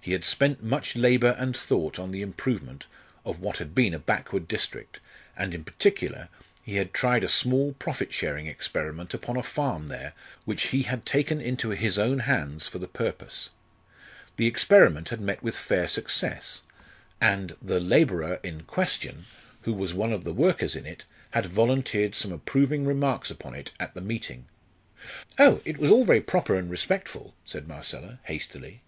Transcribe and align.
He 0.00 0.12
had 0.12 0.22
spent 0.22 0.62
much 0.62 0.94
labour 0.94 1.34
and 1.40 1.56
thought 1.56 1.98
on 1.98 2.12
the 2.12 2.22
improvement 2.22 2.86
of 3.24 3.40
what 3.40 3.58
had 3.58 3.74
been 3.74 3.94
a 3.94 3.98
backward 3.98 4.46
district, 4.46 5.00
and 5.36 5.52
in 5.52 5.64
particular 5.64 6.28
he 6.62 6.76
had 6.76 6.94
tried 6.94 7.24
a 7.24 7.28
small 7.28 7.72
profit 7.72 8.12
sharing 8.12 8.46
experiment 8.46 9.12
upon 9.12 9.36
a 9.36 9.42
farm 9.42 9.88
there 9.88 10.12
which 10.44 10.68
he 10.68 10.82
had 10.84 11.04
taken 11.04 11.40
into 11.40 11.70
his 11.70 11.98
own 11.98 12.20
hands 12.20 12.68
for 12.68 12.78
the 12.78 12.86
purpose. 12.86 13.50
The 14.36 14.46
experiment 14.46 15.08
had 15.08 15.20
met 15.20 15.42
with 15.42 15.58
fair 15.58 15.88
success, 15.88 16.60
and 17.20 17.56
the 17.60 17.80
labourer 17.80 18.38
in 18.44 18.62
question, 18.62 19.24
who 19.62 19.72
was 19.72 19.92
one 19.92 20.12
of 20.12 20.22
the 20.22 20.32
workers 20.32 20.76
in 20.76 20.86
it, 20.86 21.04
had 21.32 21.46
volunteered 21.46 22.14
some 22.14 22.30
approving 22.30 22.86
remarks 22.86 23.32
upon 23.32 23.54
it 23.56 23.72
at 23.80 23.94
the 23.94 24.00
meeting. 24.00 24.46
"Oh! 25.40 25.60
it 25.64 25.78
was 25.78 25.90
very 26.06 26.20
proper 26.20 26.54
and 26.54 26.70
respectful!" 26.70 27.34
said 27.44 27.66
Marcella, 27.66 28.20
hastily. 28.26 28.82